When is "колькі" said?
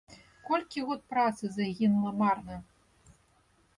0.47-0.85